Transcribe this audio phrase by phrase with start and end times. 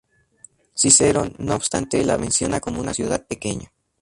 [0.73, 3.71] Cicerón, no obstante, la menciona como una ciudad pequeña.